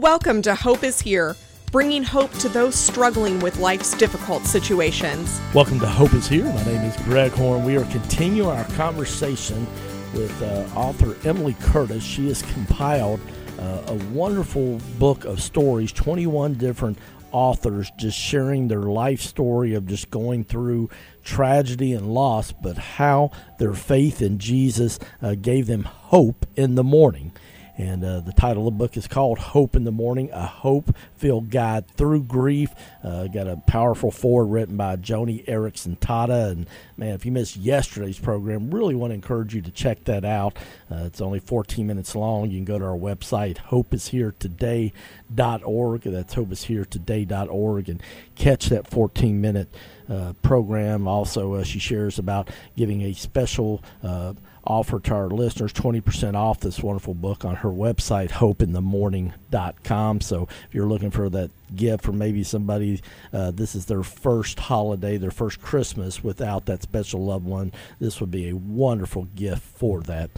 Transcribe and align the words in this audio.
Welcome 0.00 0.42
to 0.42 0.56
Hope 0.56 0.82
is 0.82 1.00
Here, 1.00 1.36
bringing 1.70 2.02
hope 2.02 2.32
to 2.38 2.48
those 2.48 2.74
struggling 2.74 3.38
with 3.38 3.60
life's 3.60 3.96
difficult 3.96 4.44
situations. 4.44 5.40
Welcome 5.54 5.78
to 5.78 5.86
Hope 5.86 6.12
is 6.14 6.26
Here. 6.26 6.42
My 6.42 6.64
name 6.64 6.80
is 6.80 6.96
Greg 7.04 7.30
Horn. 7.30 7.62
We 7.64 7.76
are 7.76 7.84
continuing 7.84 8.50
our 8.50 8.64
conversation 8.72 9.64
with 10.12 10.42
uh, 10.42 10.66
author 10.74 11.16
Emily 11.24 11.54
Curtis. 11.60 12.02
She 12.02 12.26
has 12.26 12.42
compiled 12.42 13.20
uh, 13.60 13.82
a 13.86 13.94
wonderful 14.12 14.80
book 14.98 15.24
of 15.26 15.40
stories, 15.40 15.92
21 15.92 16.54
different 16.54 16.98
authors 17.30 17.92
just 17.96 18.18
sharing 18.18 18.66
their 18.66 18.82
life 18.82 19.20
story 19.20 19.74
of 19.74 19.86
just 19.86 20.10
going 20.10 20.42
through 20.42 20.90
tragedy 21.22 21.92
and 21.92 22.12
loss, 22.12 22.50
but 22.50 22.76
how 22.76 23.30
their 23.60 23.74
faith 23.74 24.20
in 24.20 24.40
Jesus 24.40 24.98
uh, 25.22 25.36
gave 25.36 25.68
them 25.68 25.84
hope 25.84 26.46
in 26.56 26.74
the 26.74 26.82
mourning. 26.82 27.30
And 27.76 28.04
uh, 28.04 28.20
the 28.20 28.32
title 28.32 28.68
of 28.68 28.74
the 28.74 28.78
book 28.78 28.96
is 28.96 29.08
called 29.08 29.38
Hope 29.38 29.74
in 29.74 29.82
the 29.82 29.90
Mourning, 29.90 30.30
a 30.30 30.46
hope 30.46 30.94
filled 31.16 31.50
guide 31.50 31.88
through 31.88 32.22
grief. 32.22 32.70
Uh, 33.02 33.26
got 33.26 33.48
a 33.48 33.56
powerful 33.66 34.12
foreword 34.12 34.52
written 34.52 34.76
by 34.76 34.94
Joni 34.96 35.44
Eareckson 35.46 35.98
Tada. 35.98 36.52
And 36.52 36.68
man, 36.96 37.14
if 37.14 37.26
you 37.26 37.32
missed 37.32 37.56
yesterday's 37.56 38.18
program, 38.18 38.70
really 38.70 38.94
want 38.94 39.10
to 39.10 39.14
encourage 39.14 39.54
you 39.54 39.62
to 39.62 39.72
check 39.72 40.04
that 40.04 40.24
out. 40.24 40.56
Uh, 40.90 41.04
it's 41.06 41.20
only 41.20 41.40
14 41.40 41.86
minutes 41.86 42.14
long. 42.14 42.50
You 42.50 42.58
can 42.58 42.64
go 42.64 42.78
to 42.78 42.84
our 42.84 42.96
website, 42.96 43.56
hopeisheretoday.org. 43.56 46.02
That's 46.02 46.34
hopeisheretoday.org 46.34 47.88
and 47.88 48.02
catch 48.36 48.66
that 48.66 48.86
14 48.88 49.40
minute 49.40 49.74
uh, 50.08 50.34
program. 50.42 51.08
Also, 51.08 51.54
uh, 51.54 51.64
she 51.64 51.78
shares 51.78 52.18
about 52.18 52.50
giving 52.76 53.00
a 53.02 53.14
special 53.14 53.82
uh, 54.02 54.34
offer 54.66 54.98
to 55.00 55.14
our 55.14 55.28
listeners 55.28 55.72
20% 55.72 56.34
off 56.34 56.60
this 56.60 56.82
wonderful 56.82 57.14
book 57.14 57.44
on 57.44 57.56
her 57.56 57.68
website, 57.68 58.30
hopeinthemourning.com. 58.30 60.20
So 60.20 60.48
if 60.66 60.74
you're 60.74 60.86
looking 60.86 61.10
for 61.10 61.28
that 61.30 61.50
gift 61.74 62.04
for 62.04 62.12
maybe 62.12 62.42
somebody, 62.44 63.00
uh, 63.32 63.50
this 63.50 63.74
is 63.74 63.86
their 63.86 64.02
first 64.02 64.58
holiday, 64.58 65.16
their 65.16 65.30
first 65.30 65.60
Christmas 65.60 66.22
without 66.22 66.66
that 66.66 66.82
special 66.82 67.24
loved 67.24 67.46
one, 67.46 67.72
this 68.00 68.20
would 68.20 68.30
be 68.30 68.48
a 68.48 68.56
wonderful 68.56 69.24
gift 69.34 69.62
for 69.62 70.00
that. 70.02 70.30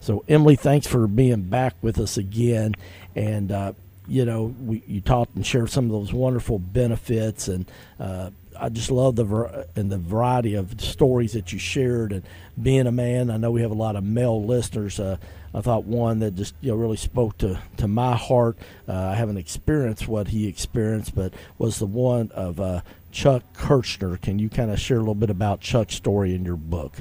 So, 0.00 0.24
Emily, 0.28 0.56
thanks 0.56 0.86
for 0.86 1.06
being 1.06 1.42
back 1.42 1.74
with 1.82 1.98
us 1.98 2.16
again. 2.16 2.74
And, 3.14 3.52
uh, 3.52 3.72
you 4.06 4.24
know, 4.24 4.54
we, 4.64 4.82
you 4.86 5.00
talked 5.00 5.34
and 5.34 5.46
shared 5.46 5.70
some 5.70 5.86
of 5.86 5.90
those 5.90 6.12
wonderful 6.12 6.58
benefits 6.58 7.48
and, 7.48 7.70
uh, 7.98 8.30
I 8.58 8.68
just 8.68 8.90
love 8.90 9.16
the 9.16 9.66
and 9.76 9.90
the 9.90 9.98
variety 9.98 10.54
of 10.54 10.80
stories 10.80 11.32
that 11.32 11.52
you 11.52 11.58
shared 11.58 12.12
and 12.12 12.22
being 12.60 12.86
a 12.86 12.92
man. 12.92 13.30
I 13.30 13.36
know 13.36 13.50
we 13.50 13.62
have 13.62 13.70
a 13.70 13.74
lot 13.74 13.96
of 13.96 14.04
male 14.04 14.44
listeners. 14.44 15.00
Uh, 15.00 15.16
I 15.54 15.60
thought 15.60 15.84
one 15.84 16.18
that 16.20 16.34
just 16.34 16.54
you 16.60 16.70
know 16.70 16.76
really 16.76 16.96
spoke 16.96 17.38
to 17.38 17.60
to 17.78 17.88
my 17.88 18.16
heart. 18.16 18.56
Uh, 18.88 18.92
I 18.92 19.14
haven't 19.14 19.38
experienced 19.38 20.08
what 20.08 20.28
he 20.28 20.48
experienced, 20.48 21.14
but 21.14 21.34
was 21.58 21.78
the 21.78 21.86
one 21.86 22.30
of 22.32 22.60
uh, 22.60 22.80
Chuck 23.12 23.42
Kirchner. 23.54 24.16
Can 24.16 24.38
you 24.38 24.48
kind 24.48 24.70
of 24.70 24.80
share 24.80 24.96
a 24.96 25.00
little 25.00 25.14
bit 25.14 25.30
about 25.30 25.60
Chuck's 25.60 25.94
story 25.94 26.34
in 26.34 26.44
your 26.44 26.56
book? 26.56 26.92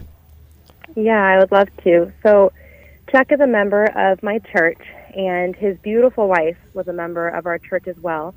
Yeah, 0.95 1.21
I 1.21 1.39
would 1.39 1.51
love 1.51 1.69
to. 1.83 2.11
So, 2.21 2.53
Chuck 3.11 3.31
is 3.31 3.39
a 3.39 3.47
member 3.47 3.85
of 3.85 4.21
my 4.21 4.39
church, 4.39 4.81
and 5.15 5.55
his 5.55 5.77
beautiful 5.79 6.27
wife 6.27 6.57
was 6.73 6.87
a 6.87 6.93
member 6.93 7.27
of 7.27 7.47
our 7.47 7.57
church 7.57 7.87
as 7.87 7.97
well. 7.97 8.35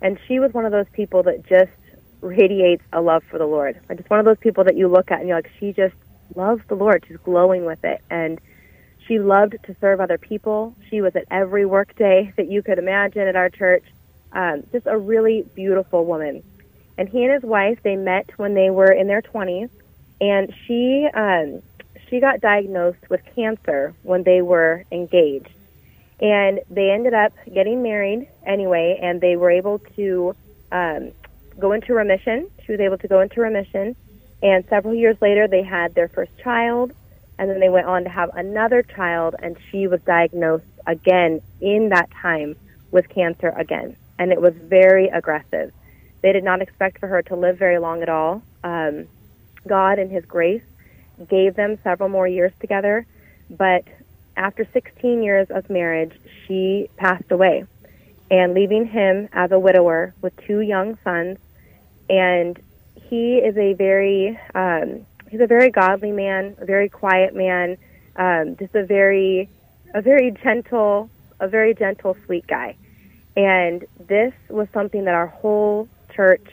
And 0.00 0.18
she 0.28 0.38
was 0.38 0.54
one 0.54 0.64
of 0.64 0.70
those 0.70 0.86
people 0.92 1.24
that 1.24 1.44
just 1.48 1.72
radiates 2.20 2.84
a 2.92 3.00
love 3.00 3.24
for 3.24 3.38
the 3.38 3.46
Lord. 3.46 3.80
Like 3.88 3.98
just 3.98 4.10
one 4.10 4.18
of 4.20 4.26
those 4.26 4.38
people 4.38 4.64
that 4.64 4.76
you 4.76 4.88
look 4.88 5.10
at 5.10 5.20
and 5.20 5.28
you're 5.28 5.38
like, 5.38 5.50
she 5.58 5.72
just 5.72 5.94
loves 6.34 6.62
the 6.68 6.74
Lord. 6.74 7.04
She's 7.06 7.16
glowing 7.18 7.64
with 7.64 7.84
it. 7.84 8.00
And 8.10 8.40
she 9.06 9.18
loved 9.18 9.56
to 9.64 9.76
serve 9.80 10.00
other 10.00 10.18
people. 10.18 10.76
She 10.90 11.00
was 11.00 11.16
at 11.16 11.24
every 11.30 11.64
work 11.64 11.96
day 11.96 12.32
that 12.36 12.50
you 12.50 12.62
could 12.62 12.78
imagine 12.78 13.22
at 13.22 13.36
our 13.36 13.50
church. 13.50 13.84
Um, 14.32 14.64
just 14.72 14.86
a 14.86 14.98
really 14.98 15.46
beautiful 15.54 16.04
woman. 16.04 16.42
And 16.98 17.08
he 17.08 17.24
and 17.24 17.32
his 17.32 17.42
wife, 17.42 17.78
they 17.82 17.96
met 17.96 18.30
when 18.36 18.54
they 18.54 18.70
were 18.70 18.90
in 18.90 19.06
their 19.06 19.22
20s. 19.22 19.70
And 20.20 20.52
she, 20.66 21.08
um, 21.14 21.62
she 22.08 22.20
got 22.20 22.40
diagnosed 22.40 23.08
with 23.08 23.20
cancer 23.34 23.94
when 24.02 24.24
they 24.24 24.42
were 24.42 24.84
engaged. 24.90 25.48
And 26.20 26.60
they 26.68 26.90
ended 26.90 27.14
up 27.14 27.32
getting 27.52 27.82
married 27.82 28.28
anyway, 28.44 28.98
and 29.00 29.20
they 29.20 29.36
were 29.36 29.52
able 29.52 29.78
to 29.94 30.34
um, 30.72 31.12
go 31.58 31.72
into 31.72 31.94
remission. 31.94 32.50
She 32.64 32.72
was 32.72 32.80
able 32.80 32.98
to 32.98 33.08
go 33.08 33.20
into 33.20 33.40
remission. 33.40 33.96
And 34.42 34.64
several 34.68 34.94
years 34.94 35.16
later, 35.20 35.48
they 35.48 35.62
had 35.62 35.94
their 35.94 36.08
first 36.08 36.32
child. 36.38 36.92
And 37.38 37.48
then 37.50 37.60
they 37.60 37.68
went 37.68 37.86
on 37.86 38.04
to 38.04 38.10
have 38.10 38.30
another 38.34 38.82
child, 38.82 39.36
and 39.40 39.56
she 39.70 39.86
was 39.86 40.00
diagnosed 40.02 40.64
again 40.86 41.40
in 41.60 41.90
that 41.90 42.10
time 42.10 42.56
with 42.90 43.08
cancer 43.08 43.50
again. 43.50 43.96
And 44.18 44.32
it 44.32 44.40
was 44.40 44.54
very 44.54 45.06
aggressive. 45.08 45.72
They 46.20 46.32
did 46.32 46.42
not 46.42 46.62
expect 46.62 46.98
for 46.98 47.06
her 47.06 47.22
to 47.22 47.36
live 47.36 47.56
very 47.56 47.78
long 47.78 48.02
at 48.02 48.08
all. 48.08 48.42
Um, 48.64 49.06
God, 49.68 50.00
in 50.00 50.10
His 50.10 50.24
grace, 50.24 50.64
gave 51.28 51.54
them 51.54 51.78
several 51.84 52.08
more 52.08 52.26
years 52.26 52.52
together. 52.58 53.06
But 53.50 53.84
after 54.36 54.66
16 54.72 55.22
years 55.22 55.48
of 55.50 55.70
marriage, 55.70 56.18
she 56.46 56.88
passed 56.96 57.30
away. 57.30 57.64
And 58.30 58.52
leaving 58.52 58.86
him 58.86 59.28
as 59.32 59.52
a 59.52 59.58
widower 59.58 60.14
with 60.20 60.36
two 60.46 60.60
young 60.60 60.98
sons 61.02 61.38
and 62.08 62.58
he 63.08 63.36
is 63.36 63.56
a 63.56 63.72
very 63.74 64.38
um, 64.54 65.06
he's 65.30 65.40
a 65.40 65.46
very 65.46 65.70
godly 65.70 66.12
man, 66.12 66.56
a 66.58 66.64
very 66.64 66.88
quiet 66.88 67.34
man, 67.34 67.76
um, 68.16 68.56
just 68.56 68.74
a 68.74 68.84
very 68.84 69.48
a 69.94 70.02
very 70.02 70.30
gentle, 70.30 71.10
a 71.40 71.48
very 71.48 71.74
gentle, 71.74 72.16
sweet 72.26 72.46
guy. 72.46 72.76
And 73.36 73.84
this 74.00 74.34
was 74.48 74.68
something 74.72 75.04
that 75.04 75.14
our 75.14 75.28
whole 75.28 75.88
church 76.14 76.46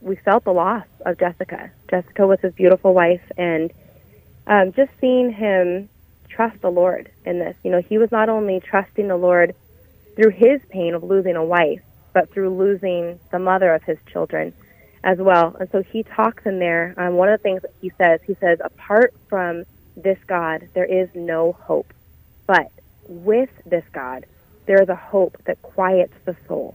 we 0.00 0.16
felt 0.16 0.44
the 0.44 0.52
loss 0.52 0.86
of 1.04 1.18
Jessica. 1.18 1.70
Jessica 1.88 2.26
was 2.26 2.40
his 2.40 2.54
beautiful 2.54 2.94
wife, 2.94 3.22
and 3.36 3.72
um, 4.46 4.72
just 4.72 4.90
seeing 5.00 5.32
him 5.32 5.88
trust 6.28 6.60
the 6.60 6.70
Lord 6.70 7.10
in 7.24 7.38
this. 7.38 7.56
You 7.64 7.70
know, 7.70 7.80
he 7.80 7.98
was 7.98 8.12
not 8.12 8.28
only 8.28 8.60
trusting 8.60 9.08
the 9.08 9.16
Lord 9.16 9.54
through 10.14 10.30
his 10.30 10.60
pain 10.68 10.94
of 10.94 11.02
losing 11.02 11.36
a 11.36 11.44
wife, 11.44 11.82
but 12.12 12.30
through 12.30 12.50
losing 12.50 13.18
the 13.30 13.38
mother 13.38 13.74
of 13.74 13.82
his 13.82 13.98
children 14.10 14.52
as 15.04 15.18
well. 15.18 15.56
And 15.58 15.68
so 15.70 15.82
he 15.82 16.02
talks 16.02 16.46
in 16.46 16.58
there. 16.58 16.94
Um, 16.96 17.14
one 17.14 17.28
of 17.28 17.38
the 17.38 17.42
things 17.42 17.62
that 17.62 17.72
he 17.80 17.90
says, 17.98 18.20
he 18.26 18.34
says, 18.40 18.58
apart 18.64 19.14
from 19.28 19.64
this 19.96 20.18
God, 20.26 20.68
there 20.74 20.84
is 20.84 21.08
no 21.14 21.52
hope. 21.52 21.92
But 22.46 22.70
with 23.08 23.50
this 23.64 23.84
God, 23.92 24.26
there 24.66 24.82
is 24.82 24.88
a 24.88 24.96
hope 24.96 25.38
that 25.44 25.62
quiets 25.62 26.12
the 26.24 26.36
soul, 26.46 26.74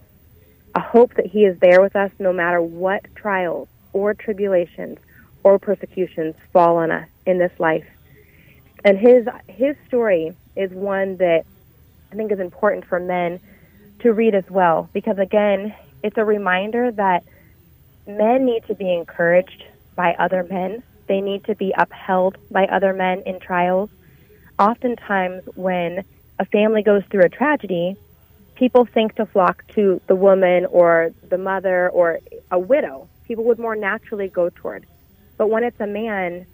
a 0.74 0.80
hope 0.80 1.14
that 1.16 1.28
He 1.28 1.46
is 1.46 1.60
there 1.60 1.82
with 1.82 1.96
us 1.96 2.12
no 2.20 2.34
matter 2.34 2.62
what 2.62 3.04
trials 3.16 3.68
or 3.94 4.14
tribulations 4.14 4.98
or 5.44 5.60
persecutions 5.60 6.36
fall 6.54 6.78
on 6.78 6.92
us 6.92 7.08
in 7.26 7.38
this 7.38 7.52
life. 7.60 7.86
And 8.84 8.98
his 8.98 9.28
his 9.48 9.76
story 9.88 10.36
is 10.56 10.72
one 10.72 11.18
that 11.18 11.46
I 12.12 12.16
think 12.16 12.32
is 12.32 12.40
important 12.40 12.86
for 12.86 13.00
men 13.00 13.40
to 14.00 14.14
read 14.14 14.34
as 14.34 14.50
well 14.50 14.90
because 14.94 15.20
again, 15.20 15.76
it's 16.04 16.18
a 16.18 16.26
reminder 16.26 16.92
that 16.92 17.24
men 18.08 18.46
need 18.46 18.66
to 18.68 18.76
be 18.76 18.94
encouraged 18.94 19.64
by 19.96 20.14
other 20.18 20.44
men. 20.44 20.84
They 21.08 21.22
need 21.22 21.46
to 21.46 21.56
be 21.56 21.74
upheld 21.78 22.38
by 22.50 22.66
other 22.66 22.94
men 22.94 23.24
in 23.26 23.40
trials. 23.40 23.90
Oftentimes, 24.58 25.44
when 25.56 26.04
a 26.40 26.46
family 26.46 26.84
goes 26.84 27.04
through 27.10 27.24
a 27.24 27.30
tragedy, 27.30 27.96
people 28.56 28.86
think 28.86 29.16
to 29.16 29.26
flock 29.26 29.64
to 29.70 30.02
the 30.08 30.16
woman 30.16 30.66
or 30.68 31.12
the 31.30 31.38
mother 31.38 31.90
or 31.90 32.20
a 32.52 32.60
widow. 32.60 33.08
People 33.26 33.44
would 33.46 33.60
more 33.60 33.76
naturally 33.76 34.28
go 34.28 34.50
toward. 34.50 34.86
But 35.38 35.50
when 35.50 35.64
it's 35.64 35.80
a 35.80 35.88
man, 35.88 36.46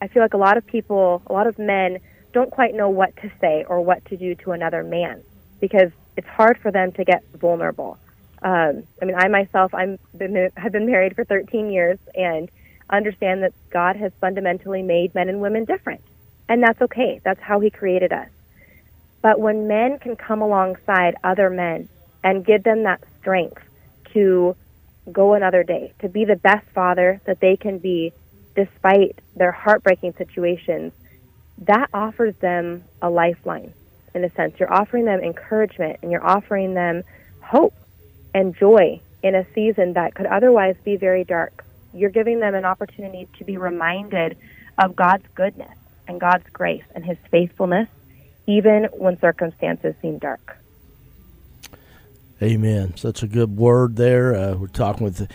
I 0.00 0.08
feel 0.08 0.22
like 0.22 0.34
a 0.34 0.38
lot 0.38 0.56
of 0.56 0.66
people, 0.66 1.22
a 1.26 1.32
lot 1.32 1.46
of 1.46 1.58
men, 1.58 1.98
don't 2.32 2.50
quite 2.50 2.74
know 2.74 2.88
what 2.88 3.16
to 3.18 3.30
say 3.40 3.64
or 3.68 3.80
what 3.80 4.04
to 4.06 4.16
do 4.16 4.34
to 4.34 4.52
another 4.52 4.82
man 4.82 5.22
because 5.60 5.92
it's 6.16 6.26
hard 6.26 6.58
for 6.58 6.70
them 6.70 6.92
to 6.92 7.04
get 7.04 7.22
vulnerable. 7.34 7.98
Um, 8.44 8.84
I 9.00 9.06
mean, 9.06 9.16
I 9.16 9.28
myself, 9.28 9.72
I'm 9.74 9.98
been, 10.16 10.50
have 10.56 10.70
been 10.70 10.86
married 10.86 11.16
for 11.16 11.24
13 11.24 11.70
years 11.70 11.98
and 12.14 12.50
understand 12.90 13.42
that 13.42 13.54
God 13.70 13.96
has 13.96 14.12
fundamentally 14.20 14.82
made 14.82 15.14
men 15.14 15.30
and 15.30 15.40
women 15.40 15.64
different, 15.64 16.02
and 16.46 16.62
that's 16.62 16.80
okay. 16.82 17.20
That's 17.24 17.40
how 17.40 17.60
He 17.60 17.70
created 17.70 18.12
us. 18.12 18.28
But 19.22 19.40
when 19.40 19.66
men 19.66 19.98
can 19.98 20.14
come 20.14 20.42
alongside 20.42 21.16
other 21.24 21.48
men 21.48 21.88
and 22.22 22.44
give 22.44 22.62
them 22.62 22.82
that 22.82 23.02
strength 23.18 23.62
to 24.12 24.54
go 25.10 25.32
another 25.32 25.62
day, 25.62 25.94
to 26.00 26.10
be 26.10 26.26
the 26.26 26.36
best 26.36 26.66
father 26.74 27.22
that 27.24 27.40
they 27.40 27.56
can 27.56 27.78
be, 27.78 28.12
despite 28.54 29.18
their 29.34 29.52
heartbreaking 29.52 30.12
situations, 30.18 30.92
that 31.58 31.88
offers 31.94 32.36
them 32.36 32.84
a 33.00 33.08
lifeline. 33.08 33.72
In 34.14 34.22
a 34.22 34.30
sense, 34.34 34.54
you're 34.60 34.72
offering 34.72 35.06
them 35.06 35.20
encouragement 35.20 36.00
and 36.02 36.12
you're 36.12 36.24
offering 36.24 36.74
them 36.74 37.02
hope 37.40 37.74
and 38.34 38.54
joy 38.56 39.00
in 39.22 39.34
a 39.34 39.46
season 39.54 39.94
that 39.94 40.14
could 40.14 40.26
otherwise 40.26 40.76
be 40.84 40.96
very 40.96 41.24
dark. 41.24 41.64
You're 41.94 42.10
giving 42.10 42.40
them 42.40 42.54
an 42.54 42.64
opportunity 42.64 43.28
to 43.38 43.44
be 43.44 43.56
reminded 43.56 44.36
of 44.76 44.96
God's 44.96 45.24
goodness 45.34 45.78
and 46.06 46.20
God's 46.20 46.48
grace 46.52 46.84
and 46.94 47.04
His 47.04 47.16
faithfulness, 47.30 47.88
even 48.46 48.84
when 48.92 49.18
circumstances 49.18 49.94
seem 50.02 50.18
dark. 50.18 50.58
Amen. 52.42 52.96
Such 52.96 53.22
a 53.22 53.26
good 53.26 53.56
word 53.56 53.96
there. 53.96 54.34
Uh, 54.34 54.54
we're 54.56 54.66
talking 54.66 55.04
with 55.04 55.30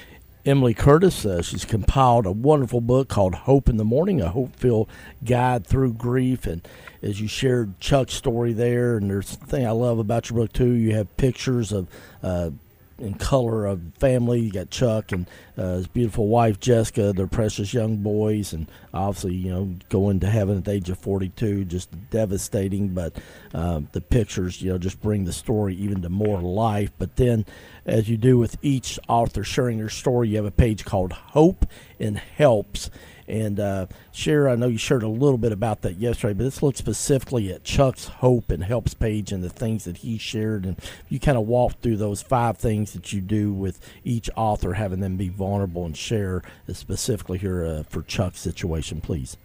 Emily 0.45 0.73
Curtis. 0.73 1.25
Uh, 1.25 1.41
she's 1.41 1.65
compiled 1.65 2.25
a 2.25 2.31
wonderful 2.31 2.81
book 2.81 3.07
called 3.07 3.33
Hope 3.33 3.69
in 3.69 3.77
the 3.77 3.85
Mourning, 3.85 4.21
a 4.21 4.29
hope 4.29 4.55
filled 4.55 4.89
guide 5.23 5.65
through 5.65 5.93
grief. 5.93 6.45
And 6.45 6.67
as 7.01 7.19
you 7.21 7.27
shared 7.27 7.79
Chuck's 7.79 8.13
story 8.13 8.53
there, 8.53 8.97
and 8.97 9.09
there's 9.09 9.33
a 9.33 9.37
thing 9.37 9.65
I 9.65 9.71
love 9.71 9.97
about 9.97 10.29
your 10.29 10.39
book 10.39 10.53
too, 10.53 10.71
you 10.71 10.93
have 10.95 11.15
pictures 11.17 11.71
of 11.71 11.87
uh, 12.21 12.51
in 12.99 13.15
color 13.15 13.65
of 13.65 13.81
family. 13.99 14.41
You 14.41 14.51
got 14.51 14.69
Chuck 14.69 15.11
and 15.11 15.27
uh, 15.57 15.75
his 15.75 15.87
beautiful 15.87 16.27
wife 16.27 16.59
Jessica, 16.59 17.13
their 17.13 17.27
precious 17.27 17.73
young 17.73 17.97
boys, 17.97 18.53
and 18.53 18.67
obviously 18.93 19.35
you 19.35 19.51
know 19.51 19.75
going 19.89 20.19
to 20.21 20.27
heaven 20.27 20.57
at 20.57 20.65
the 20.65 20.71
age 20.71 20.89
of 20.89 20.99
42, 20.99 21.65
just 21.65 21.89
devastating. 22.09 22.89
But 22.89 23.13
uh, 23.53 23.81
the 23.91 24.01
pictures, 24.01 24.61
you 24.61 24.71
know, 24.71 24.77
just 24.77 25.01
bring 25.01 25.25
the 25.25 25.33
story 25.33 25.75
even 25.75 26.01
to 26.01 26.09
more 26.09 26.41
life. 26.41 26.91
But 26.97 27.15
then, 27.15 27.45
as 27.85 28.09
you 28.09 28.17
do 28.17 28.37
with 28.37 28.57
each 28.61 28.99
author 29.07 29.43
sharing 29.43 29.77
their 29.77 29.89
story, 29.89 30.29
you 30.29 30.37
have 30.37 30.45
a 30.45 30.51
page 30.51 30.85
called 30.85 31.13
Hope 31.13 31.65
and 31.99 32.17
Helps 32.17 32.89
and 33.29 33.59
uh, 33.59 33.85
share, 34.11 34.49
I 34.49 34.55
know 34.55 34.67
you 34.67 34.77
shared 34.77 35.03
a 35.03 35.07
little 35.07 35.37
bit 35.37 35.51
about 35.51 35.81
that 35.83 35.97
yesterday, 35.97 36.33
but 36.33 36.43
let's 36.45 36.63
look 36.63 36.75
specifically 36.75 37.51
at 37.51 37.63
Chuck's 37.63 38.07
Hope 38.07 38.49
and 38.49 38.63
Helps 38.63 38.93
page 38.93 39.31
and 39.31 39.43
the 39.43 39.49
things 39.49 39.85
that 39.85 39.97
he 39.97 40.17
shared. 40.17 40.65
And 40.65 40.77
you 41.07 41.19
kind 41.19 41.37
of 41.37 41.47
walk 41.47 41.79
through 41.81 41.97
those 41.97 42.21
five 42.21 42.57
things 42.57 42.93
that 42.93 43.13
you 43.13 43.21
do 43.21 43.53
with 43.53 43.79
each 44.03 44.29
author, 44.35 44.73
having 44.73 44.99
them 44.99 45.17
be 45.17 45.29
vulnerable 45.29 45.85
and 45.85 45.95
share 45.95 46.41
specifically 46.71 47.37
here 47.37 47.63
uh, 47.63 47.83
for 47.83 48.01
Chuck's 48.01 48.39
situation, 48.39 49.01
please. 49.01 49.37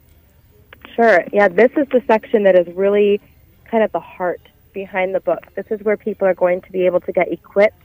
Sure. 0.95 1.25
Yeah, 1.33 1.49
this 1.49 1.73
is 1.77 1.89
the 1.89 2.03
section 2.07 2.45
that 2.45 2.55
is 2.55 2.73
really 2.75 3.21
kind 3.65 3.83
of 3.83 3.93
the 3.93 4.01
heart 4.01 4.41
behind 4.73 5.15
the 5.15 5.21
book. 5.21 5.47
This 5.55 5.67
is 5.71 5.83
where 5.83 5.97
people 5.97 6.27
are 6.29 6.35
going 6.35 6.61
to 6.63 6.73
be 6.73 6.87
able 6.87 7.01
to 7.01 7.13
get 7.13 7.31
equipped 7.33 7.81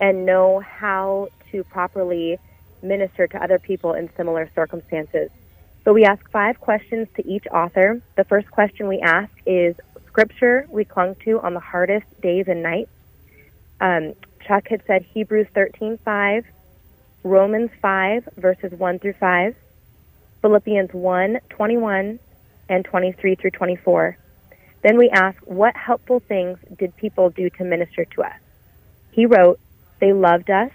and 0.00 0.26
know 0.26 0.60
how 0.60 1.28
to 1.50 1.64
properly 1.64 2.38
minister 2.82 3.26
to 3.26 3.42
other 3.42 3.58
people 3.58 3.94
in 3.94 4.10
similar 4.16 4.50
circumstances. 4.54 5.30
So 5.84 5.92
we 5.92 6.04
ask 6.04 6.30
five 6.30 6.60
questions 6.60 7.08
to 7.16 7.26
each 7.28 7.46
author. 7.48 8.00
The 8.16 8.24
first 8.24 8.50
question 8.50 8.88
we 8.88 9.00
ask 9.00 9.30
is 9.44 9.76
scripture 10.06 10.66
we 10.70 10.84
clung 10.86 11.14
to 11.26 11.40
on 11.40 11.52
the 11.52 11.60
hardest 11.60 12.06
days 12.22 12.48
and 12.48 12.62
nights. 12.62 12.90
Um, 13.82 14.14
Chuck 14.46 14.68
had 14.68 14.82
said 14.86 15.02
Hebrews 15.02 15.48
13:5, 15.54 16.44
Romans 17.22 17.70
5 17.82 18.28
verses 18.36 18.72
1 18.72 18.98
through 18.98 19.12
5, 19.12 19.56
Philippians 20.40 20.90
1:21 20.92 22.18
and 22.70 22.84
23 22.86 23.34
through 23.34 23.50
24. 23.50 24.16
Then 24.82 24.96
we 24.96 25.10
ask 25.10 25.38
what 25.44 25.76
helpful 25.76 26.20
things 26.20 26.58
did 26.78 26.96
people 26.96 27.28
do 27.28 27.50
to 27.50 27.64
minister 27.64 28.06
to 28.06 28.22
us? 28.22 28.40
He 29.10 29.26
wrote, 29.26 29.60
they 29.98 30.14
loved 30.14 30.50
us, 30.50 30.70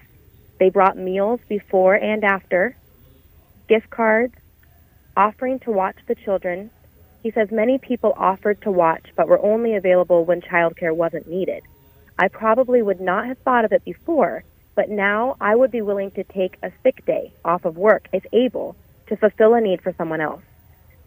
they 0.60 0.70
brought 0.70 0.98
meals 0.98 1.40
before 1.48 1.96
and 1.96 2.24
after, 2.24 2.76
gift 3.68 3.90
cards, 3.90 4.36
offering 5.20 5.60
to 5.60 5.70
watch 5.70 5.98
the 6.08 6.16
children. 6.16 6.72
He 7.22 7.32
says 7.32 7.52
many 7.52 7.78
people 7.78 8.14
offered 8.16 8.62
to 8.62 8.72
watch 8.72 9.08
but 9.18 9.28
were 9.28 9.46
only 9.46 9.76
available 9.76 10.24
when 10.24 10.40
childcare 10.40 10.96
wasn't 10.96 11.28
needed. 11.28 11.62
I 12.18 12.30
probably 12.30 12.82
would 12.82 13.02
not 13.02 13.26
have 13.26 13.38
thought 13.40 13.66
of 13.66 13.74
it 13.74 13.84
before, 13.84 14.46
but 14.76 14.90
now 14.90 15.36
I 15.42 15.58
would 15.58 15.72
be 15.72 15.82
willing 15.82 16.12
to 16.12 16.24
take 16.24 16.58
a 16.64 16.72
sick 16.84 17.06
day 17.06 17.34
off 17.44 17.66
of 17.66 17.76
work 17.76 18.08
if 18.14 18.26
able 18.32 18.78
to 19.08 19.18
fulfill 19.18 19.56
a 19.56 19.60
need 19.60 19.82
for 19.82 19.94
someone 19.98 20.22
else. 20.22 20.42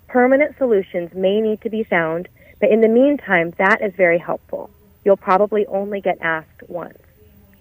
Permanent 0.08 0.58
solutions 0.58 1.14
may 1.14 1.40
need 1.40 1.62
to 1.62 1.70
be 1.70 1.82
found, 1.82 2.28
but 2.60 2.70
in 2.70 2.82
the 2.82 2.88
meantime, 2.88 3.54
that 3.56 3.80
is 3.80 3.94
very 3.94 4.18
helpful. 4.18 4.68
You'll 5.06 5.16
probably 5.16 5.64
only 5.68 6.02
get 6.02 6.18
asked 6.20 6.68
once. 6.68 6.98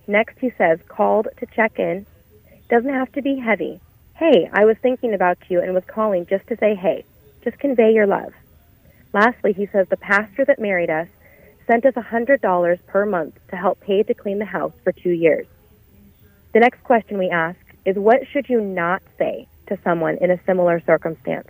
Next, 0.06 0.38
he 0.40 0.52
says, 0.58 0.80
called 0.90 1.30
to 1.38 1.46
check 1.46 1.80
in. 1.80 2.06
Doesn't 2.70 2.94
have 2.94 3.14
to 3.14 3.22
be 3.22 3.38
heavy. 3.38 3.80
Hey, 4.16 4.50
I 4.54 4.66
was 4.66 4.78
thinking 4.78 5.14
about 5.14 5.38
you 5.50 5.62
and 5.62 5.74
was 5.74 5.84
calling 5.86 6.26
just 6.26 6.48
to 6.48 6.58
say 6.58 6.76
hey. 6.76 7.06
Just 7.44 7.60
convey 7.60 7.94
your 7.94 8.06
love. 8.06 8.34
Lastly, 9.14 9.54
he 9.54 9.66
says 9.66 9.88
the 9.90 9.98
pastor 9.98 10.46
that 10.46 10.60
married 10.60 10.90
us 10.90 11.08
sent 11.68 11.86
us 11.86 11.94
a 11.96 12.02
$100 12.02 12.86
per 12.88 13.06
month 13.06 13.40
to 13.50 13.56
help 13.56 13.80
pay 13.80 14.04
to 14.04 14.14
clean 14.14 14.40
the 14.40 14.46
house 14.46 14.74
for 14.84 14.92
two 14.92 15.12
years. 15.12 15.48
The 16.54 16.60
next 16.60 16.84
question 16.84 17.18
we 17.18 17.30
ask 17.30 17.60
is 17.86 17.98
what 17.98 18.28
should 18.28 18.50
you 18.50 18.62
not 18.62 19.02
say 19.18 19.48
to 19.68 19.78
someone 19.84 20.18
in 20.18 20.32
a 20.32 20.44
similar 20.46 20.82
circumstance? 20.82 21.48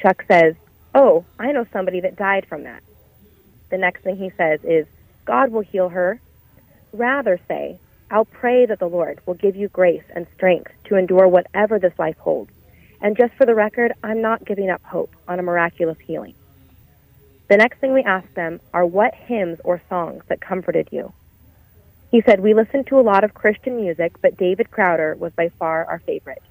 Chuck 0.00 0.24
says, 0.26 0.54
Oh, 0.94 1.24
I 1.38 1.52
know 1.52 1.66
somebody 1.72 2.00
that 2.00 2.16
died 2.16 2.46
from 2.48 2.64
that. 2.64 2.82
The 3.70 3.78
next 3.78 4.02
thing 4.02 4.16
he 4.16 4.30
says 4.30 4.60
is, 4.64 4.86
God 5.24 5.50
will 5.50 5.60
heal 5.60 5.90
her. 5.90 6.20
Rather 6.92 7.38
say, 7.46 7.78
I'll 8.10 8.24
pray 8.24 8.64
that 8.64 8.78
the 8.78 8.88
Lord 8.88 9.20
will 9.26 9.34
give 9.34 9.54
you 9.54 9.68
grace 9.68 10.04
and 10.14 10.26
strength 10.34 10.72
to 10.84 10.96
endure 10.96 11.28
whatever 11.28 11.78
this 11.78 11.98
life 11.98 12.16
holds. 12.16 12.50
And 13.00 13.16
just 13.16 13.34
for 13.34 13.44
the 13.44 13.54
record, 13.54 13.92
I'm 14.02 14.22
not 14.22 14.46
giving 14.46 14.70
up 14.70 14.82
hope 14.82 15.14
on 15.28 15.38
a 15.38 15.42
miraculous 15.42 15.98
healing. 16.00 16.34
The 17.48 17.58
next 17.58 17.78
thing 17.78 17.92
we 17.92 18.02
asked 18.02 18.34
them 18.34 18.60
are 18.72 18.86
what 18.86 19.14
hymns 19.14 19.60
or 19.62 19.82
songs 19.88 20.24
that 20.28 20.40
comforted 20.40 20.88
you. 20.90 21.12
He 22.10 22.22
said, 22.22 22.40
We 22.40 22.54
listened 22.54 22.86
to 22.86 22.98
a 22.98 23.02
lot 23.02 23.24
of 23.24 23.34
Christian 23.34 23.76
music, 23.76 24.14
but 24.22 24.38
David 24.38 24.70
Crowder 24.70 25.14
was 25.14 25.32
by 25.34 25.50
far 25.50 25.84
our 25.84 25.98
favorite. 25.98 26.42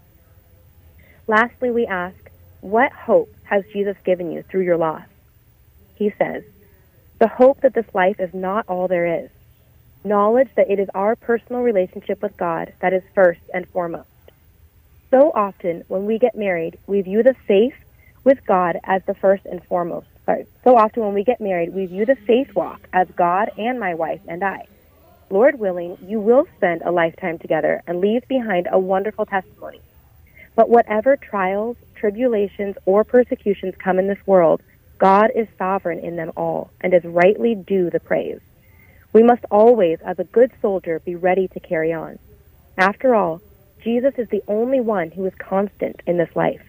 Lastly, 1.26 1.72
we 1.72 1.88
ask, 1.88 2.18
What 2.62 2.92
hope 2.92 3.34
has 3.44 3.64
Jesus 3.74 3.98
given 4.04 4.32
you 4.32 4.44
through 4.44 4.62
your 4.62 4.78
loss? 4.78 5.08
He 5.96 6.14
says, 6.20 6.44
The 7.18 7.28
hope 7.28 7.62
that 7.62 7.74
this 7.74 7.94
life 7.96 8.20
is 8.20 8.34
not 8.34 8.66
all 8.68 8.88
there 8.88 9.24
is 9.24 9.32
knowledge 10.04 10.50
that 10.58 10.70
it 10.70 10.80
is 10.80 10.88
our 10.94 11.16
personal 11.16 11.62
relationship 11.62 12.20
with 12.22 12.38
God 12.38 12.74
that 12.82 12.94
is 12.94 13.04
first 13.16 13.42
and 13.54 13.68
foremost. 13.70 14.08
So 15.14 15.32
often, 15.36 15.84
when 15.88 16.06
we 16.06 16.20
get 16.20 16.36
married, 16.36 16.80
we 16.88 17.02
view 17.02 17.24
the 17.24 17.36
faith 17.48 17.74
with 18.26 18.40
God 18.48 18.78
as 18.86 19.02
the 19.08 19.16
first 19.16 19.46
and 19.46 19.62
foremost. 19.70 20.08
So 20.64 20.78
often, 20.78 21.04
when 21.04 21.14
we 21.14 21.24
get 21.24 21.40
married, 21.40 21.74
we 21.74 21.86
view 21.86 22.06
the 22.06 22.18
faith 22.28 22.50
walk 22.56 22.88
as 22.94 23.08
God 23.18 23.50
and 23.58 23.80
my 23.80 23.96
wife 23.96 24.22
and 24.28 24.44
I. 24.44 24.68
Lord 25.30 25.60
willing, 25.60 25.98
you 26.02 26.20
will 26.20 26.46
spend 26.56 26.82
a 26.82 26.92
lifetime 26.92 27.40
together 27.40 27.82
and 27.88 28.02
leave 28.02 28.24
behind 28.30 28.68
a 28.72 28.80
wonderful 28.80 29.26
testimony. 29.26 29.82
But 30.56 30.70
whatever 30.70 31.18
trials, 31.18 31.78
tribulations, 31.96 32.76
or 32.86 33.04
persecutions 33.04 33.76
come 33.84 34.00
in 34.00 34.08
this 34.08 34.18
world, 34.26 34.62
God 35.00 35.32
is 35.36 35.48
sovereign 35.58 36.00
in 36.00 36.16
them 36.16 36.32
all 36.36 36.72
and 36.82 36.94
is 36.94 37.04
rightly 37.06 37.56
due 37.56 37.90
the 37.90 38.00
praise. 38.00 38.40
We 39.14 39.24
must 39.24 39.46
always, 39.50 40.00
as 40.02 40.20
a 40.20 40.24
good 40.24 40.52
soldier, 40.62 41.00
be 41.00 41.16
ready 41.16 41.48
to 41.50 41.60
carry 41.60 41.94
on. 41.94 42.20
After 42.78 43.16
all, 43.16 43.42
Jesus 43.84 44.14
is 44.18 44.28
the 44.30 44.44
only 44.48 44.80
one 44.80 45.12
who 45.12 45.26
is 45.26 45.34
constant 45.36 46.02
in 46.06 46.18
this 46.18 46.36
life. 46.36 46.62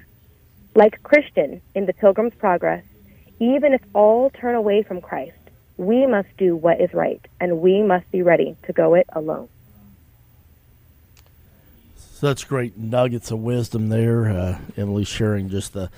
Like 0.74 1.02
Christian 1.02 1.60
in 1.74 1.86
the 1.86 1.92
Pilgrim's 1.92 2.34
Progress, 2.34 2.84
even 3.40 3.72
if 3.72 3.82
all 3.94 4.30
turn 4.30 4.54
away 4.54 4.82
from 4.82 5.00
Christ, 5.00 5.36
we 5.76 6.06
must 6.06 6.28
do 6.36 6.56
what 6.56 6.80
is 6.80 6.92
right, 6.92 7.24
and 7.40 7.60
we 7.60 7.82
must 7.82 8.10
be 8.10 8.22
ready 8.22 8.56
to 8.64 8.72
go 8.72 8.94
it 8.94 9.06
alone. 9.12 9.48
Such 11.96 12.48
great 12.48 12.76
nuggets 12.76 13.30
of 13.30 13.38
wisdom 13.38 13.88
there, 13.88 14.28
uh, 14.28 14.58
Emily 14.76 15.04
sharing 15.04 15.48
just 15.48 15.72
the 15.72 15.88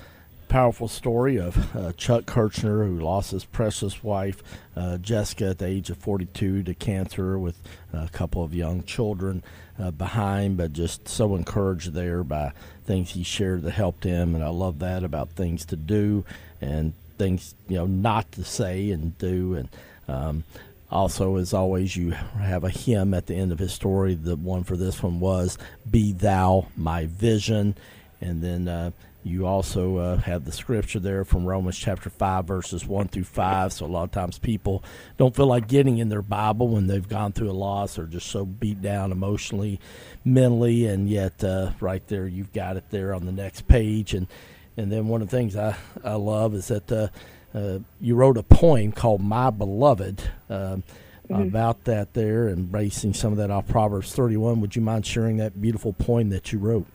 powerful 0.51 0.89
story 0.89 1.37
of 1.37 1.73
uh, 1.73 1.93
Chuck 1.93 2.25
Kirchner, 2.25 2.83
who 2.83 2.99
lost 2.99 3.31
his 3.31 3.45
precious 3.45 4.03
wife, 4.03 4.43
uh, 4.75 4.97
Jessica, 4.97 5.51
at 5.51 5.59
the 5.59 5.65
age 5.65 5.89
of 5.89 5.97
42 5.97 6.63
to 6.63 6.73
cancer 6.73 7.39
with 7.39 7.57
a 7.93 8.09
couple 8.09 8.43
of 8.43 8.53
young 8.53 8.83
children 8.83 9.43
uh, 9.79 9.91
behind, 9.91 10.57
but 10.57 10.73
just 10.73 11.07
so 11.07 11.37
encouraged 11.37 11.93
there 11.93 12.21
by 12.21 12.51
things 12.85 13.11
he 13.11 13.23
shared 13.23 13.61
that 13.61 13.71
helped 13.71 14.03
him. 14.03 14.35
And 14.35 14.43
I 14.43 14.49
love 14.49 14.79
that 14.79 15.05
about 15.05 15.29
things 15.29 15.63
to 15.67 15.77
do 15.77 16.25
and 16.59 16.91
things, 17.17 17.55
you 17.69 17.77
know, 17.77 17.85
not 17.85 18.29
to 18.33 18.43
say 18.43 18.91
and 18.91 19.17
do. 19.17 19.55
And, 19.55 19.69
um, 20.09 20.43
also, 20.91 21.37
as 21.37 21.53
always, 21.53 21.95
you 21.95 22.11
have 22.11 22.65
a 22.65 22.69
hymn 22.69 23.13
at 23.13 23.27
the 23.27 23.35
end 23.35 23.53
of 23.53 23.59
his 23.59 23.71
story. 23.71 24.15
The 24.15 24.35
one 24.35 24.65
for 24.65 24.75
this 24.75 25.01
one 25.01 25.21
was 25.21 25.57
"Be 25.89 26.11
Thou 26.11 26.67
My 26.75 27.05
Vision," 27.05 27.75
and 28.19 28.41
then 28.41 28.67
uh, 28.67 28.91
you 29.23 29.45
also 29.45 29.97
uh, 29.97 30.17
have 30.17 30.45
the 30.45 30.51
scripture 30.51 30.99
there 30.99 31.23
from 31.23 31.45
Romans 31.45 31.77
chapter 31.77 32.09
5, 32.09 32.45
verses 32.45 32.85
1 32.87 33.09
through 33.09 33.25
5. 33.25 33.73
So, 33.73 33.85
a 33.85 33.87
lot 33.87 34.03
of 34.03 34.11
times 34.11 34.39
people 34.39 34.83
don't 35.17 35.35
feel 35.35 35.45
like 35.45 35.67
getting 35.67 35.99
in 35.99 36.09
their 36.09 36.23
Bible 36.23 36.69
when 36.69 36.87
they've 36.87 37.07
gone 37.07 37.31
through 37.31 37.51
a 37.51 37.53
loss 37.53 37.99
or 37.99 38.07
just 38.07 38.27
so 38.27 38.45
beat 38.45 38.81
down 38.81 39.11
emotionally, 39.11 39.79
mentally, 40.25 40.87
and 40.87 41.07
yet 41.07 41.43
uh, 41.43 41.71
right 41.79 42.05
there 42.07 42.25
you've 42.25 42.51
got 42.51 42.77
it 42.77 42.85
there 42.89 43.13
on 43.13 43.25
the 43.25 43.31
next 43.31 43.67
page. 43.67 44.15
And, 44.15 44.27
and 44.75 44.91
then 44.91 45.07
one 45.07 45.21
of 45.21 45.29
the 45.29 45.37
things 45.37 45.55
I, 45.55 45.75
I 46.03 46.15
love 46.15 46.55
is 46.55 46.69
that 46.69 46.91
uh, 46.91 47.07
uh 47.53 47.79
you 47.99 48.15
wrote 48.15 48.37
a 48.37 48.43
poem 48.43 48.91
called 48.91 49.21
My 49.21 49.49
Beloved. 49.51 50.21
Um, 50.49 50.83
mm-hmm. 51.29 51.43
About 51.43 51.85
that, 51.85 52.13
there, 52.13 52.47
and 52.49 52.69
basing 52.69 53.13
some 53.13 53.31
of 53.31 53.37
that 53.37 53.51
off 53.51 53.67
Proverbs 53.67 54.13
31. 54.13 54.59
Would 54.59 54.75
you 54.75 54.81
mind 54.81 55.05
sharing 55.05 55.37
that 55.37 55.61
beautiful 55.61 55.93
poem 55.93 56.29
that 56.29 56.51
you 56.51 56.59
wrote? 56.59 56.87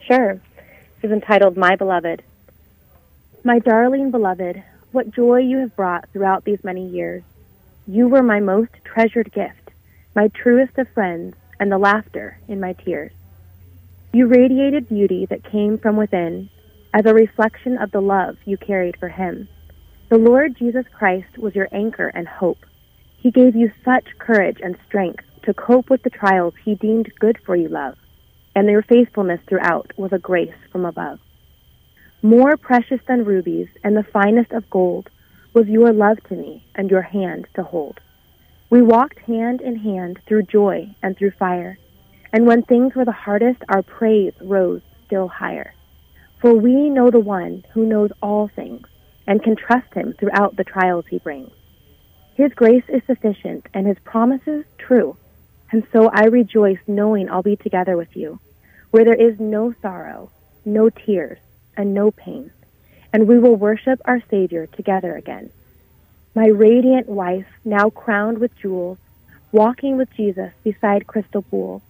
Sure 0.00 0.40
is 1.02 1.12
entitled 1.12 1.56
My 1.56 1.76
Beloved. 1.76 2.22
My 3.44 3.58
darling 3.58 4.10
beloved, 4.10 4.62
what 4.92 5.10
joy 5.10 5.38
you 5.38 5.58
have 5.58 5.76
brought 5.76 6.08
throughout 6.10 6.44
these 6.44 6.64
many 6.64 6.88
years. 6.88 7.22
You 7.86 8.08
were 8.08 8.22
my 8.22 8.40
most 8.40 8.72
treasured 8.84 9.32
gift, 9.32 9.70
my 10.14 10.28
truest 10.28 10.78
of 10.78 10.88
friends, 10.88 11.36
and 11.60 11.70
the 11.70 11.78
laughter 11.78 12.38
in 12.48 12.60
my 12.60 12.72
tears. 12.72 13.12
You 14.12 14.26
radiated 14.26 14.88
beauty 14.88 15.26
that 15.26 15.44
came 15.44 15.78
from 15.78 15.96
within 15.96 16.48
as 16.94 17.04
a 17.04 17.14
reflection 17.14 17.76
of 17.78 17.90
the 17.90 18.00
love 18.00 18.38
you 18.44 18.56
carried 18.56 18.96
for 18.98 19.08
him. 19.08 19.48
The 20.08 20.18
Lord 20.18 20.56
Jesus 20.56 20.86
Christ 20.96 21.36
was 21.36 21.54
your 21.54 21.68
anchor 21.72 22.08
and 22.14 22.26
hope. 22.26 22.64
He 23.18 23.30
gave 23.30 23.54
you 23.54 23.70
such 23.84 24.06
courage 24.18 24.58
and 24.62 24.76
strength 24.86 25.24
to 25.42 25.52
cope 25.52 25.90
with 25.90 26.02
the 26.02 26.10
trials 26.10 26.54
he 26.64 26.74
deemed 26.74 27.12
good 27.18 27.38
for 27.44 27.54
you, 27.54 27.68
love, 27.68 27.98
and 28.56 28.70
your 28.70 28.82
faithfulness 28.82 29.40
throughout 29.46 29.92
was 29.98 30.14
a 30.14 30.18
grace 30.18 30.54
from 30.72 30.86
above. 30.86 31.20
More 32.22 32.56
precious 32.56 33.00
than 33.06 33.26
rubies 33.26 33.68
and 33.84 33.94
the 33.94 34.02
finest 34.02 34.50
of 34.52 34.70
gold 34.70 35.10
was 35.52 35.68
your 35.68 35.92
love 35.92 36.22
to 36.24 36.34
me 36.34 36.64
and 36.74 36.90
your 36.90 37.02
hand 37.02 37.46
to 37.54 37.62
hold. 37.62 38.00
We 38.70 38.80
walked 38.80 39.18
hand 39.20 39.60
in 39.60 39.76
hand 39.76 40.20
through 40.26 40.44
joy 40.44 40.88
and 41.02 41.16
through 41.16 41.32
fire, 41.32 41.78
and 42.32 42.46
when 42.46 42.62
things 42.62 42.94
were 42.94 43.04
the 43.04 43.12
hardest, 43.12 43.62
our 43.68 43.82
praise 43.82 44.32
rose 44.40 44.80
still 45.04 45.28
higher. 45.28 45.74
For 46.40 46.54
we 46.54 46.88
know 46.88 47.10
the 47.10 47.20
one 47.20 47.64
who 47.74 47.84
knows 47.86 48.10
all 48.22 48.48
things 48.48 48.88
and 49.26 49.42
can 49.42 49.54
trust 49.54 49.92
him 49.92 50.14
throughout 50.14 50.56
the 50.56 50.64
trials 50.64 51.06
he 51.06 51.18
brings. 51.18 51.52
His 52.34 52.52
grace 52.54 52.84
is 52.88 53.02
sufficient 53.06 53.66
and 53.74 53.86
his 53.86 53.98
promises 54.02 54.64
true. 54.78 55.16
And 55.70 55.86
so 55.92 56.08
I 56.12 56.24
rejoice 56.26 56.78
knowing 56.86 57.28
I'll 57.30 57.42
be 57.42 57.56
together 57.56 57.96
with 57.96 58.16
you, 58.16 58.38
where 58.96 59.04
there 59.04 59.28
is 59.28 59.38
no 59.38 59.74
sorrow, 59.82 60.30
no 60.64 60.88
tears, 60.88 61.36
and 61.76 61.92
no 61.92 62.10
pain. 62.10 62.50
And 63.12 63.28
we 63.28 63.38
will 63.38 63.54
worship 63.54 64.00
our 64.06 64.22
Savior 64.30 64.66
together 64.68 65.14
again. 65.14 65.50
My 66.34 66.46
radiant 66.46 67.06
wife, 67.06 67.44
now 67.62 67.90
crowned 67.90 68.38
with 68.38 68.56
jewels, 68.56 68.96
walking 69.52 69.98
with 69.98 70.08
Jesus 70.16 70.50
beside 70.64 71.06
crystal 71.06 71.42
Pool. 71.42 71.82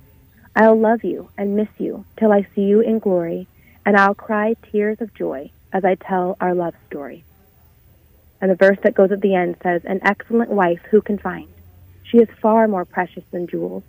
I'll 0.56 0.80
love 0.80 1.04
you 1.04 1.30
and 1.38 1.54
miss 1.54 1.68
you 1.78 2.04
till 2.18 2.32
I 2.32 2.44
see 2.56 2.62
you 2.62 2.80
in 2.80 2.98
glory 2.98 3.46
and 3.84 3.96
I'll 3.96 4.16
cry 4.16 4.56
tears 4.72 5.00
of 5.00 5.14
joy 5.14 5.52
as 5.72 5.84
I 5.84 5.94
tell 5.94 6.36
our 6.40 6.56
love 6.56 6.74
story. 6.88 7.24
And 8.40 8.50
the 8.50 8.56
verse 8.56 8.78
that 8.82 8.96
goes 8.96 9.12
at 9.12 9.20
the 9.20 9.36
end 9.36 9.58
says, 9.62 9.82
An 9.84 10.00
excellent 10.02 10.50
wife 10.50 10.80
who 10.90 11.00
can 11.00 11.18
find? 11.18 11.46
She 12.02 12.18
is 12.18 12.28
far 12.42 12.66
more 12.66 12.84
precious 12.84 13.22
than 13.30 13.46
jewels. 13.46 13.84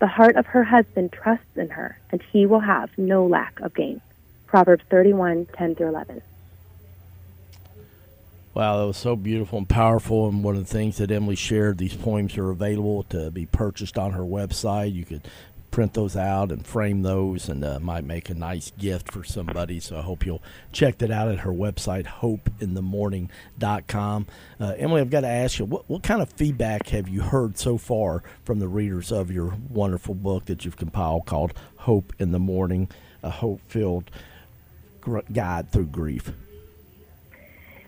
The 0.00 0.06
heart 0.06 0.36
of 0.36 0.46
her 0.46 0.64
husband 0.64 1.12
trusts 1.12 1.56
in 1.56 1.68
her, 1.68 1.98
and 2.10 2.22
he 2.32 2.46
will 2.46 2.60
have 2.60 2.90
no 2.96 3.26
lack 3.26 3.60
of 3.60 3.74
gain. 3.74 4.00
Proverbs 4.46 4.82
31, 4.90 5.46
10 5.52 5.74
through 5.74 5.88
11. 5.88 6.22
Wow, 8.54 8.78
that 8.78 8.86
was 8.86 8.96
so 8.96 9.14
beautiful 9.14 9.58
and 9.58 9.68
powerful. 9.68 10.28
And 10.28 10.42
one 10.42 10.56
of 10.56 10.66
the 10.66 10.72
things 10.72 10.96
that 10.96 11.10
Emily 11.10 11.36
shared, 11.36 11.78
these 11.78 11.94
poems 11.94 12.36
are 12.36 12.50
available 12.50 13.04
to 13.04 13.30
be 13.30 13.46
purchased 13.46 13.96
on 13.96 14.12
her 14.12 14.22
website. 14.22 14.92
You 14.92 15.04
could 15.04 15.28
print 15.70 15.94
those 15.94 16.16
out 16.16 16.50
and 16.50 16.66
frame 16.66 17.02
those 17.02 17.48
and 17.48 17.64
uh, 17.64 17.78
might 17.80 18.04
make 18.04 18.28
a 18.28 18.34
nice 18.34 18.72
gift 18.78 19.10
for 19.12 19.24
somebody. 19.24 19.80
So 19.80 19.96
I 19.96 20.02
hope 20.02 20.26
you'll 20.26 20.42
check 20.72 20.98
that 20.98 21.10
out 21.10 21.28
at 21.28 21.38
her 21.40 21.52
website, 21.52 22.06
hopeinthemourning.com. 22.06 24.26
Uh, 24.58 24.74
Emily, 24.76 25.00
I've 25.00 25.10
got 25.10 25.22
to 25.22 25.28
ask 25.28 25.58
you, 25.58 25.64
what, 25.64 25.88
what 25.88 26.02
kind 26.02 26.20
of 26.20 26.30
feedback 26.30 26.88
have 26.88 27.08
you 27.08 27.22
heard 27.22 27.56
so 27.58 27.78
far 27.78 28.22
from 28.44 28.58
the 28.58 28.68
readers 28.68 29.10
of 29.12 29.30
your 29.30 29.54
wonderful 29.70 30.14
book 30.14 30.44
that 30.46 30.64
you've 30.64 30.76
compiled 30.76 31.26
called 31.26 31.52
Hope 31.76 32.12
in 32.18 32.32
the 32.32 32.38
Mourning, 32.38 32.88
a 33.22 33.30
hope 33.30 33.60
filled 33.68 34.10
gr- 35.00 35.20
guide 35.32 35.70
through 35.70 35.86
grief? 35.86 36.32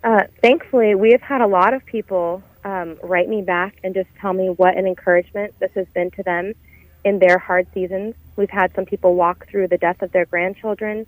Uh, 0.04 0.22
thankfully, 0.40 0.94
we 0.94 1.10
have 1.12 1.22
had 1.22 1.40
a 1.40 1.46
lot 1.46 1.74
of 1.74 1.84
people 1.86 2.42
um, 2.64 2.98
write 3.02 3.28
me 3.28 3.42
back 3.42 3.76
and 3.84 3.94
just 3.94 4.08
tell 4.20 4.32
me 4.32 4.48
what 4.48 4.76
an 4.76 4.86
encouragement 4.86 5.54
this 5.60 5.70
has 5.74 5.86
been 5.94 6.10
to 6.12 6.22
them 6.22 6.54
in 7.04 7.18
their 7.18 7.38
hard 7.38 7.66
seasons. 7.72 8.14
We've 8.36 8.50
had 8.50 8.74
some 8.74 8.86
people 8.86 9.14
walk 9.14 9.46
through 9.48 9.68
the 9.68 9.78
death 9.78 10.02
of 10.02 10.12
their 10.12 10.26
grandchildren, 10.26 11.06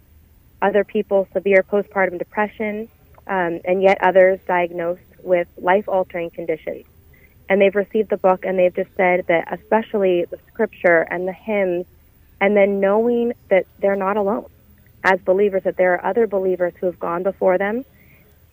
other 0.60 0.84
people 0.84 1.28
severe 1.32 1.62
postpartum 1.62 2.18
depression, 2.18 2.88
um, 3.26 3.60
and 3.64 3.82
yet 3.82 3.98
others 4.02 4.40
diagnosed 4.46 5.02
with 5.22 5.48
life 5.56 5.88
altering 5.88 6.30
conditions. 6.30 6.84
And 7.48 7.60
they've 7.60 7.74
received 7.74 8.10
the 8.10 8.16
book 8.16 8.44
and 8.44 8.58
they've 8.58 8.74
just 8.74 8.94
said 8.96 9.26
that, 9.28 9.52
especially 9.52 10.24
the 10.24 10.38
scripture 10.48 11.02
and 11.10 11.28
the 11.28 11.32
hymns, 11.32 11.86
and 12.40 12.56
then 12.56 12.80
knowing 12.80 13.32
that 13.48 13.66
they're 13.78 13.96
not 13.96 14.16
alone 14.16 14.46
as 15.02 15.20
believers, 15.20 15.62
that 15.64 15.76
there 15.76 15.92
are 15.94 16.04
other 16.04 16.26
believers 16.26 16.72
who 16.80 16.86
have 16.86 16.98
gone 16.98 17.22
before 17.22 17.58
them, 17.58 17.84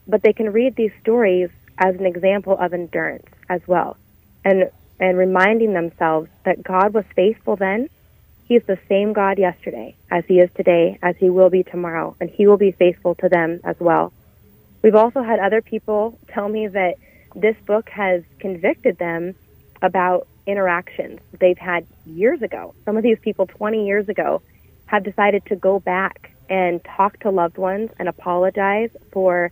but 0.07 0.21
they 0.21 0.33
can 0.33 0.51
read 0.51 0.75
these 0.75 0.91
stories 0.99 1.49
as 1.77 1.95
an 1.95 2.05
example 2.05 2.57
of 2.57 2.73
endurance 2.73 3.27
as 3.49 3.65
well. 3.67 3.97
And 4.43 4.69
and 5.01 5.17
reminding 5.17 5.73
themselves 5.73 6.29
that 6.45 6.63
God 6.63 6.93
was 6.93 7.03
faithful 7.15 7.55
then. 7.55 7.89
He's 8.45 8.63
the 8.63 8.77
same 8.87 9.13
God 9.13 9.39
yesterday 9.39 9.95
as 10.11 10.23
he 10.27 10.39
is 10.39 10.49
today, 10.55 10.99
as 11.01 11.17
he 11.17 11.29
will 11.29 11.49
be 11.49 11.63
tomorrow, 11.63 12.15
and 12.21 12.29
he 12.29 12.45
will 12.45 12.57
be 12.57 12.71
faithful 12.71 13.15
to 13.15 13.27
them 13.27 13.59
as 13.63 13.75
well. 13.79 14.13
We've 14.83 14.95
also 14.95 15.23
had 15.23 15.39
other 15.39 15.61
people 15.61 16.19
tell 16.27 16.47
me 16.47 16.67
that 16.67 16.95
this 17.35 17.55
book 17.65 17.89
has 17.89 18.23
convicted 18.39 18.97
them 18.97 19.33
about 19.81 20.27
interactions 20.45 21.19
they've 21.39 21.57
had 21.57 21.87
years 22.05 22.41
ago. 22.41 22.75
Some 22.85 22.97
of 22.97 23.03
these 23.03 23.19
people 23.19 23.47
20 23.47 23.87
years 23.87 24.07
ago 24.07 24.41
have 24.85 25.03
decided 25.03 25.45
to 25.47 25.55
go 25.55 25.79
back 25.79 26.31
and 26.49 26.83
talk 26.83 27.17
to 27.21 27.31
loved 27.31 27.57
ones 27.57 27.89
and 27.97 28.07
apologize 28.07 28.89
for 29.11 29.51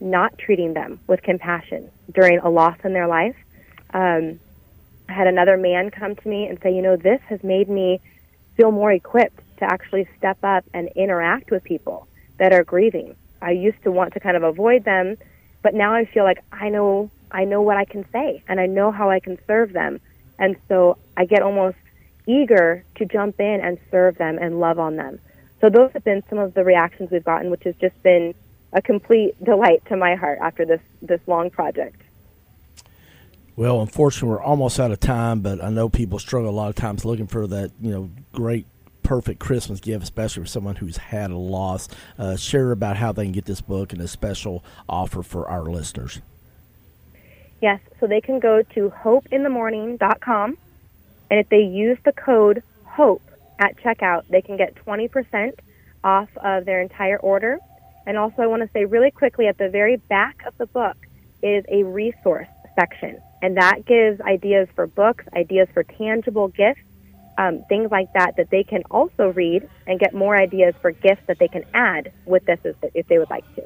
not 0.00 0.36
treating 0.36 0.74
them 0.74 0.98
with 1.06 1.22
compassion 1.22 1.88
during 2.12 2.40
a 2.40 2.50
loss 2.50 2.76
in 2.84 2.92
their 2.92 3.06
life. 3.06 3.36
Um, 3.94 4.40
I 5.10 5.12
had 5.12 5.26
another 5.26 5.56
man 5.56 5.90
come 5.90 6.14
to 6.14 6.28
me 6.28 6.46
and 6.46 6.56
say, 6.62 6.72
you 6.72 6.82
know, 6.82 6.96
this 6.96 7.20
has 7.22 7.42
made 7.42 7.68
me 7.68 8.00
feel 8.56 8.70
more 8.70 8.92
equipped 8.92 9.42
to 9.58 9.64
actually 9.64 10.08
step 10.16 10.38
up 10.44 10.64
and 10.72 10.88
interact 10.94 11.50
with 11.50 11.64
people 11.64 12.06
that 12.38 12.52
are 12.52 12.62
grieving. 12.62 13.16
I 13.42 13.50
used 13.50 13.82
to 13.82 13.90
want 13.90 14.12
to 14.14 14.20
kind 14.20 14.36
of 14.36 14.44
avoid 14.44 14.84
them, 14.84 15.16
but 15.62 15.74
now 15.74 15.92
I 15.92 16.04
feel 16.04 16.22
like 16.22 16.44
I 16.52 16.68
know 16.68 17.10
I 17.32 17.44
know 17.44 17.60
what 17.60 17.76
I 17.76 17.84
can 17.86 18.08
say 18.12 18.42
and 18.46 18.60
I 18.60 18.66
know 18.66 18.92
how 18.92 19.10
I 19.10 19.18
can 19.18 19.36
serve 19.48 19.72
them. 19.72 20.00
And 20.38 20.56
so 20.68 20.96
I 21.16 21.24
get 21.24 21.42
almost 21.42 21.78
eager 22.26 22.84
to 22.96 23.04
jump 23.04 23.40
in 23.40 23.60
and 23.60 23.78
serve 23.90 24.16
them 24.16 24.38
and 24.40 24.60
love 24.60 24.78
on 24.78 24.94
them. 24.94 25.18
So 25.60 25.70
those 25.70 25.90
have 25.92 26.04
been 26.04 26.22
some 26.30 26.38
of 26.38 26.54
the 26.54 26.62
reactions 26.62 27.10
we've 27.10 27.24
gotten, 27.24 27.50
which 27.50 27.64
has 27.64 27.74
just 27.76 28.00
been 28.04 28.34
a 28.72 28.80
complete 28.80 29.42
delight 29.42 29.84
to 29.86 29.96
my 29.96 30.14
heart 30.14 30.38
after 30.40 30.64
this 30.64 30.80
this 31.02 31.20
long 31.26 31.50
project. 31.50 32.00
Well, 33.60 33.82
unfortunately, 33.82 34.30
we're 34.30 34.42
almost 34.42 34.80
out 34.80 34.90
of 34.90 35.00
time, 35.00 35.40
but 35.40 35.62
I 35.62 35.68
know 35.68 35.90
people 35.90 36.18
struggle 36.18 36.48
a 36.48 36.50
lot 36.50 36.70
of 36.70 36.76
times 36.76 37.04
looking 37.04 37.26
for 37.26 37.46
that, 37.46 37.70
you 37.78 37.90
know, 37.90 38.10
great, 38.32 38.64
perfect 39.02 39.38
Christmas 39.38 39.80
gift, 39.80 40.02
especially 40.02 40.44
for 40.44 40.48
someone 40.48 40.76
who's 40.76 40.96
had 40.96 41.30
a 41.30 41.36
loss. 41.36 41.86
Uh, 42.18 42.36
share 42.36 42.72
about 42.72 42.96
how 42.96 43.12
they 43.12 43.24
can 43.24 43.32
get 43.32 43.44
this 43.44 43.60
book 43.60 43.92
and 43.92 44.00
a 44.00 44.08
special 44.08 44.64
offer 44.88 45.22
for 45.22 45.46
our 45.46 45.64
listeners. 45.64 46.22
Yes, 47.60 47.80
so 48.00 48.06
they 48.06 48.22
can 48.22 48.40
go 48.40 48.62
to 48.62 48.94
hopeinthemourning.com, 49.04 50.56
and 51.30 51.38
if 51.38 51.50
they 51.50 51.60
use 51.60 51.98
the 52.02 52.12
code 52.12 52.62
HOPE 52.86 53.20
at 53.58 53.76
checkout, 53.76 54.26
they 54.30 54.40
can 54.40 54.56
get 54.56 54.74
20% 54.74 55.52
off 56.02 56.30
of 56.38 56.64
their 56.64 56.80
entire 56.80 57.18
order. 57.18 57.58
And 58.06 58.16
also, 58.16 58.40
I 58.40 58.46
want 58.46 58.62
to 58.62 58.70
say 58.72 58.86
really 58.86 59.10
quickly 59.10 59.48
at 59.48 59.58
the 59.58 59.68
very 59.68 59.96
back 59.96 60.44
of 60.46 60.56
the 60.56 60.64
book 60.64 60.96
is 61.42 61.62
a 61.68 61.82
resource 61.82 62.48
section. 62.74 63.20
And 63.42 63.56
that 63.56 63.86
gives 63.86 64.20
ideas 64.20 64.68
for 64.74 64.86
books, 64.86 65.24
ideas 65.34 65.68
for 65.72 65.82
tangible 65.82 66.48
gifts, 66.48 66.82
um, 67.38 67.64
things 67.68 67.90
like 67.90 68.12
that, 68.12 68.36
that 68.36 68.50
they 68.50 68.62
can 68.62 68.82
also 68.90 69.28
read 69.28 69.68
and 69.86 69.98
get 69.98 70.14
more 70.14 70.36
ideas 70.36 70.74
for 70.82 70.90
gifts 70.90 71.22
that 71.26 71.38
they 71.38 71.48
can 71.48 71.64
add 71.72 72.12
with 72.26 72.44
this 72.44 72.60
if 72.94 73.06
they 73.08 73.18
would 73.18 73.30
like 73.30 73.44
to. 73.54 73.62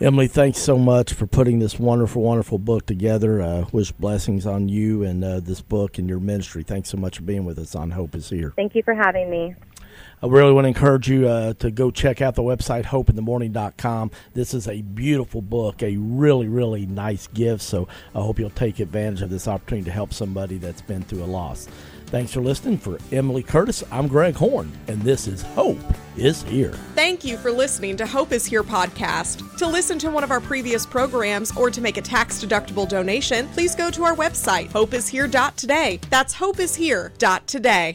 Emily, 0.00 0.26
thanks 0.26 0.58
so 0.58 0.76
much 0.76 1.12
for 1.12 1.26
putting 1.26 1.60
this 1.60 1.78
wonderful, 1.78 2.22
wonderful 2.22 2.58
book 2.58 2.84
together. 2.84 3.40
Uh, 3.40 3.64
wish 3.72 3.92
blessings 3.92 4.44
on 4.44 4.68
you 4.68 5.04
and 5.04 5.24
uh, 5.24 5.38
this 5.40 5.60
book 5.60 5.98
and 5.98 6.08
your 6.08 6.18
ministry. 6.18 6.64
Thanks 6.64 6.88
so 6.88 6.96
much 6.96 7.18
for 7.18 7.22
being 7.22 7.44
with 7.44 7.58
us 7.58 7.74
on 7.76 7.92
Hope 7.92 8.14
is 8.16 8.28
Here. 8.28 8.52
Thank 8.56 8.74
you 8.74 8.82
for 8.82 8.94
having 8.94 9.30
me. 9.30 9.54
I 10.24 10.26
really 10.26 10.54
want 10.54 10.64
to 10.64 10.68
encourage 10.68 11.06
you 11.06 11.28
uh, 11.28 11.52
to 11.58 11.70
go 11.70 11.90
check 11.90 12.22
out 12.22 12.34
the 12.34 12.42
website, 12.42 12.84
hopeinthemourning.com. 12.84 14.10
This 14.32 14.54
is 14.54 14.66
a 14.66 14.80
beautiful 14.80 15.42
book, 15.42 15.82
a 15.82 15.98
really, 15.98 16.48
really 16.48 16.86
nice 16.86 17.26
gift. 17.26 17.60
So 17.60 17.88
I 18.14 18.20
hope 18.20 18.38
you'll 18.38 18.48
take 18.48 18.80
advantage 18.80 19.20
of 19.20 19.28
this 19.28 19.46
opportunity 19.46 19.84
to 19.84 19.90
help 19.90 20.14
somebody 20.14 20.56
that's 20.56 20.80
been 20.80 21.02
through 21.02 21.24
a 21.24 21.26
loss. 21.26 21.68
Thanks 22.06 22.32
for 22.32 22.40
listening. 22.40 22.78
For 22.78 22.98
Emily 23.12 23.42
Curtis, 23.42 23.82
I'm 23.90 24.08
Greg 24.08 24.34
Horn, 24.34 24.72
and 24.88 25.02
this 25.02 25.26
is 25.26 25.42
Hope 25.42 25.78
is 26.16 26.42
Here. 26.44 26.72
Thank 26.94 27.24
you 27.24 27.36
for 27.36 27.50
listening 27.50 27.96
to 27.96 28.06
Hope 28.06 28.32
is 28.32 28.46
Here 28.46 28.62
podcast. 28.62 29.56
To 29.58 29.66
listen 29.66 29.98
to 29.98 30.10
one 30.10 30.24
of 30.24 30.30
our 30.30 30.40
previous 30.40 30.86
programs 30.86 31.54
or 31.56 31.70
to 31.70 31.80
make 31.80 31.96
a 31.96 32.02
tax 32.02 32.42
deductible 32.42 32.88
donation, 32.88 33.48
please 33.48 33.74
go 33.74 33.90
to 33.90 34.04
our 34.04 34.14
website, 34.14 34.70
hopeishere.today. 34.70 36.00
That's 36.08 36.34
hopeishere.today. 36.34 37.92